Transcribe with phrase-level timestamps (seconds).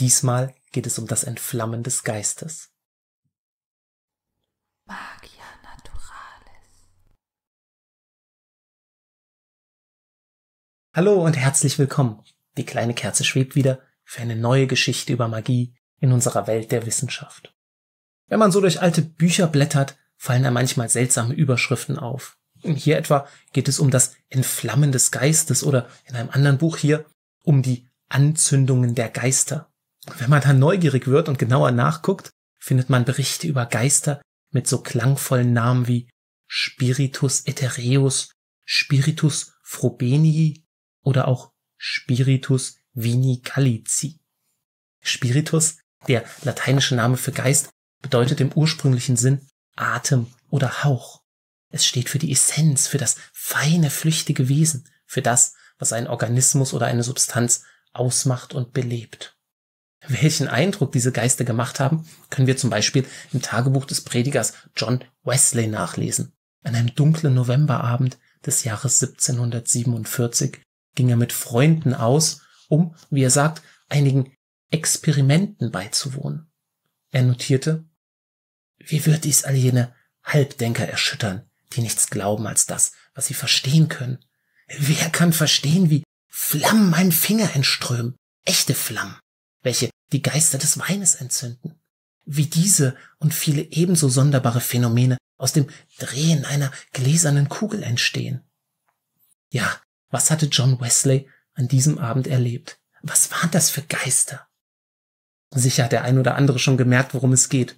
[0.00, 2.70] Diesmal geht es um das Entflammen des Geistes.
[4.86, 6.88] Magia Naturalis.
[10.94, 12.24] Hallo und herzlich willkommen.
[12.56, 16.86] Die kleine Kerze schwebt wieder für eine neue Geschichte über Magie in unserer Welt der
[16.86, 17.54] Wissenschaft.
[18.26, 22.38] Wenn man so durch alte Bücher blättert, fallen da manchmal seltsame Überschriften auf.
[22.62, 27.04] Hier etwa geht es um das Entflammen des Geistes oder in einem anderen Buch hier
[27.42, 29.69] um die Anzündungen der Geister.
[30.18, 34.82] Wenn man dann neugierig wird und genauer nachguckt, findet man Berichte über Geister mit so
[34.82, 36.08] klangvollen Namen wie
[36.46, 38.32] Spiritus Ethereus,
[38.64, 40.64] Spiritus Frobenii
[41.02, 44.20] oder auch Spiritus Vini Gallici.
[45.00, 45.78] Spiritus,
[46.08, 47.70] der lateinische Name für Geist,
[48.02, 51.22] bedeutet im ursprünglichen Sinn Atem oder Hauch.
[51.70, 56.74] Es steht für die Essenz, für das feine, flüchtige Wesen, für das, was ein Organismus
[56.74, 59.36] oder eine Substanz ausmacht und belebt.
[60.08, 65.04] Welchen Eindruck diese Geister gemacht haben, können wir zum Beispiel im Tagebuch des Predigers John
[65.24, 66.32] Wesley nachlesen.
[66.62, 70.60] An einem dunklen Novemberabend des Jahres 1747
[70.94, 74.32] ging er mit Freunden aus, um, wie er sagt, einigen
[74.70, 76.50] Experimenten beizuwohnen.
[77.10, 77.84] Er notierte,
[78.78, 83.88] wie wird dies all jene Halbdenker erschüttern, die nichts glauben als das, was sie verstehen
[83.88, 84.24] können?
[84.68, 89.18] Wer kann verstehen, wie Flammen meinen Finger entströmen, echte Flammen,
[89.62, 91.80] welche die Geister des Weines entzünden?
[92.24, 98.42] Wie diese und viele ebenso sonderbare Phänomene aus dem Drehen einer gläsernen Kugel entstehen?
[99.50, 102.78] Ja, was hatte John Wesley an diesem Abend erlebt?
[103.02, 104.46] Was waren das für Geister?
[105.52, 107.76] Sicher hat der ein oder andere schon gemerkt, worum es geht.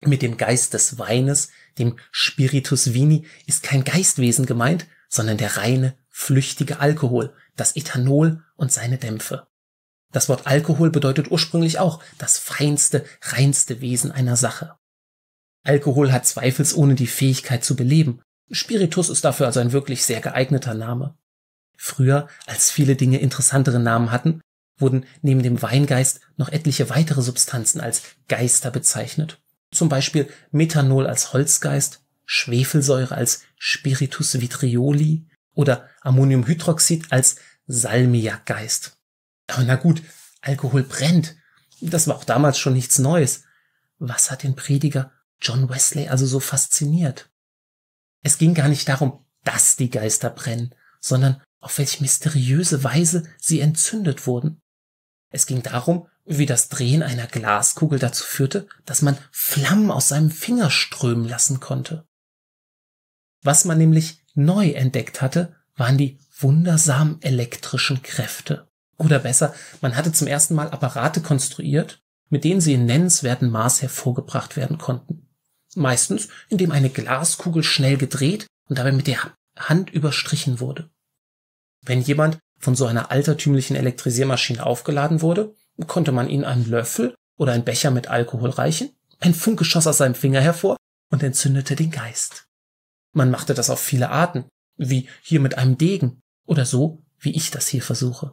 [0.00, 5.98] Mit dem Geist des Weines, dem Spiritus Vini, ist kein Geistwesen gemeint, sondern der reine,
[6.08, 9.46] flüchtige Alkohol, das Ethanol und seine Dämpfe.
[10.12, 14.76] Das Wort Alkohol bedeutet ursprünglich auch das feinste, reinste Wesen einer Sache.
[15.64, 18.20] Alkohol hat zweifelsohne die Fähigkeit zu beleben.
[18.50, 21.16] Spiritus ist dafür also ein wirklich sehr geeigneter Name.
[21.76, 24.40] Früher, als viele Dinge interessantere Namen hatten,
[24.78, 29.40] wurden neben dem Weingeist noch etliche weitere Substanzen als Geister bezeichnet.
[29.72, 38.95] Zum Beispiel Methanol als Holzgeist, Schwefelsäure als Spiritus vitrioli oder Ammoniumhydroxid als Salmiakgeist.
[39.46, 40.02] Aber na gut,
[40.40, 41.36] Alkohol brennt.
[41.80, 43.44] Das war auch damals schon nichts Neues.
[43.98, 47.30] Was hat den Prediger John Wesley also so fasziniert?
[48.22, 53.60] Es ging gar nicht darum, dass die Geister brennen, sondern auf welche mysteriöse Weise sie
[53.60, 54.60] entzündet wurden.
[55.30, 60.30] Es ging darum, wie das Drehen einer Glaskugel dazu führte, dass man Flammen aus seinem
[60.30, 62.06] Finger strömen lassen konnte.
[63.42, 68.68] Was man nämlich neu entdeckt hatte, waren die wundersamen elektrischen Kräfte.
[68.98, 73.82] Oder besser, man hatte zum ersten Mal Apparate konstruiert, mit denen sie in nennenswerten Maß
[73.82, 75.28] hervorgebracht werden konnten.
[75.74, 79.18] Meistens, indem eine Glaskugel schnell gedreht und dabei mit der
[79.58, 80.90] Hand überstrichen wurde.
[81.82, 85.54] Wenn jemand von so einer altertümlichen Elektrisiermaschine aufgeladen wurde,
[85.86, 88.90] konnte man ihnen einen Löffel oder einen Becher mit Alkohol reichen,
[89.20, 90.76] ein Funke schoss aus seinem Finger hervor
[91.10, 92.46] und entzündete den Geist.
[93.12, 94.46] Man machte das auf viele Arten,
[94.76, 98.32] wie hier mit einem Degen oder so, wie ich das hier versuche.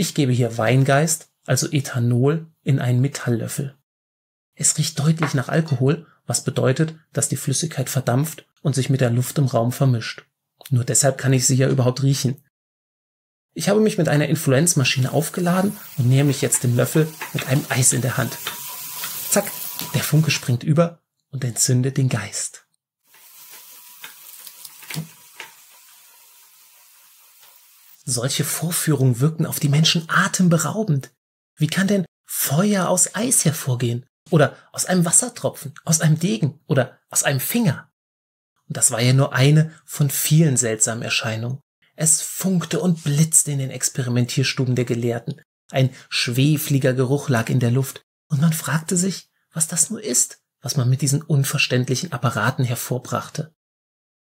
[0.00, 3.76] Ich gebe hier Weingeist, also Ethanol, in einen Metalllöffel.
[4.54, 9.10] Es riecht deutlich nach Alkohol, was bedeutet, dass die Flüssigkeit verdampft und sich mit der
[9.10, 10.24] Luft im Raum vermischt.
[10.70, 12.42] Nur deshalb kann ich sie ja überhaupt riechen.
[13.52, 17.66] Ich habe mich mit einer Influenzmaschine aufgeladen und nähe mich jetzt dem Löffel mit einem
[17.68, 18.38] Eis in der Hand.
[19.28, 19.50] Zack,
[19.92, 22.66] der Funke springt über und entzündet den Geist.
[28.10, 31.12] Solche Vorführungen wirken auf die Menschen atemberaubend.
[31.54, 34.04] Wie kann denn Feuer aus Eis hervorgehen?
[34.30, 37.92] Oder aus einem Wassertropfen, aus einem Degen oder aus einem Finger?
[38.66, 41.60] Und das war ja nur eine von vielen seltsamen Erscheinungen.
[41.94, 45.40] Es funkte und blitzte in den Experimentierstuben der Gelehrten.
[45.70, 50.40] Ein schwefliger Geruch lag in der Luft, und man fragte sich, was das nur ist,
[50.62, 53.54] was man mit diesen unverständlichen Apparaten hervorbrachte.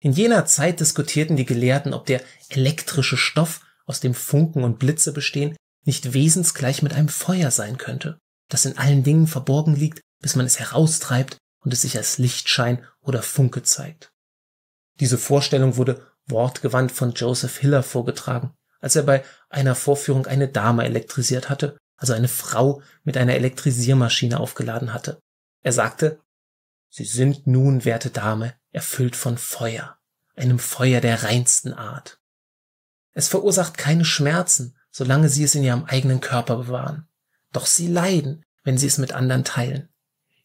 [0.00, 5.12] In jener Zeit diskutierten die Gelehrten, ob der elektrische Stoff, aus dem Funken und Blitze
[5.12, 8.18] bestehen, nicht wesensgleich mit einem Feuer sein könnte,
[8.48, 12.84] das in allen Dingen verborgen liegt, bis man es heraustreibt und es sich als Lichtschein
[13.00, 14.10] oder Funke zeigt.
[15.00, 20.84] Diese Vorstellung wurde wortgewandt von Joseph Hiller vorgetragen, als er bei einer Vorführung eine Dame
[20.84, 25.18] elektrisiert hatte, also eine Frau mit einer Elektrisiermaschine aufgeladen hatte.
[25.62, 26.20] Er sagte,
[26.88, 29.98] Sie sind nun, werte Dame, erfüllt von Feuer,
[30.36, 32.20] einem Feuer der reinsten Art.
[33.12, 37.08] Es verursacht keine Schmerzen, solange sie es in ihrem eigenen Körper bewahren.
[37.52, 39.88] Doch sie leiden, wenn sie es mit anderen teilen.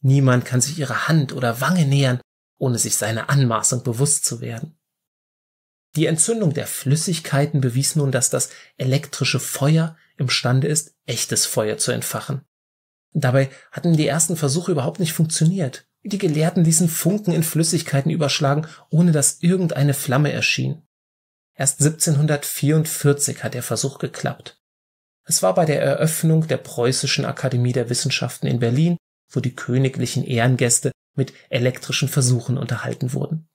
[0.00, 2.20] Niemand kann sich ihrer Hand oder Wange nähern,
[2.58, 4.78] ohne sich seiner Anmaßung bewusst zu werden.
[5.94, 11.92] Die Entzündung der Flüssigkeiten bewies nun, dass das elektrische Feuer imstande ist, echtes Feuer zu
[11.92, 12.44] entfachen.
[13.12, 15.86] Dabei hatten die ersten Versuche überhaupt nicht funktioniert.
[16.04, 20.82] Die Gelehrten ließen Funken in Flüssigkeiten überschlagen, ohne dass irgendeine Flamme erschien.
[21.54, 24.60] Erst 1744 hat der Versuch geklappt.
[25.24, 28.96] Es war bei der Eröffnung der Preußischen Akademie der Wissenschaften in Berlin,
[29.30, 33.48] wo die königlichen Ehrengäste mit elektrischen Versuchen unterhalten wurden.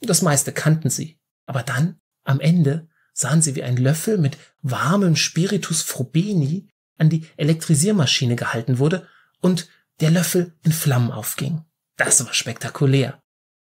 [0.00, 5.14] Das meiste kannten sie, aber dann, am Ende, sahen sie, wie ein Löffel mit warmem
[5.14, 6.68] Spiritus Frobeni
[6.98, 9.06] an die Elektrisiermaschine gehalten wurde
[9.40, 9.68] und
[10.00, 11.64] der Löffel in Flammen aufging.
[11.96, 13.20] Das war spektakulär.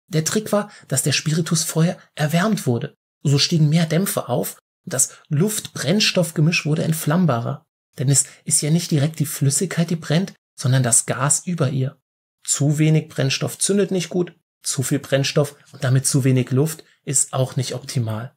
[0.09, 2.95] Der Trick war, dass der Spiritus vorher erwärmt wurde.
[3.23, 7.65] So stiegen mehr Dämpfe auf und das Luft-Brennstoff-Gemisch wurde entflammbarer.
[7.99, 12.01] Denn es ist ja nicht direkt die Flüssigkeit, die brennt, sondern das Gas über ihr.
[12.45, 17.33] Zu wenig Brennstoff zündet nicht gut, zu viel Brennstoff und damit zu wenig Luft ist
[17.33, 18.35] auch nicht optimal.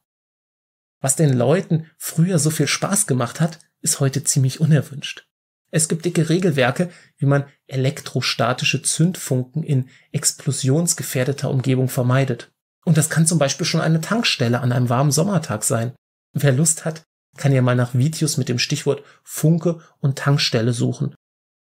[1.00, 5.28] Was den Leuten früher so viel Spaß gemacht hat, ist heute ziemlich unerwünscht.
[5.74, 12.52] Es gibt dicke Regelwerke, wie man elektrostatische Zündfunken in explosionsgefährdeter Umgebung vermeidet.
[12.84, 15.92] Und das kann zum Beispiel schon eine Tankstelle an einem warmen Sommertag sein.
[16.32, 17.02] Wer Lust hat,
[17.36, 21.12] kann ja mal nach Videos mit dem Stichwort Funke und Tankstelle suchen.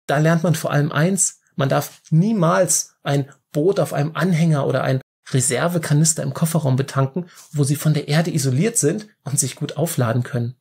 [0.06, 4.84] Da lernt man vor allem eins, man darf niemals ein Boot auf einem Anhänger oder
[4.84, 5.00] ein
[5.32, 10.24] Reservekanister im Kofferraum betanken, wo sie von der Erde isoliert sind und sich gut aufladen
[10.24, 10.56] können.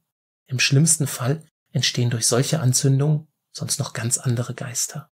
[0.46, 1.42] Im schlimmsten Fall
[1.72, 5.08] entstehen durch solche Anzündungen sonst noch ganz andere Geister.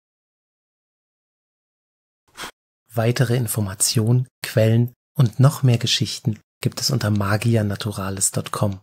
[2.92, 8.80] Weitere Informationen, Quellen und noch mehr Geschichten gibt es unter magianaturales.com.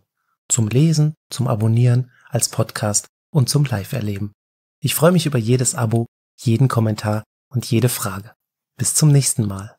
[0.49, 4.33] Zum Lesen, zum Abonnieren, als Podcast und zum Live-Erleben.
[4.79, 6.05] Ich freue mich über jedes Abo,
[6.39, 8.33] jeden Kommentar und jede Frage.
[8.77, 9.75] Bis zum nächsten Mal.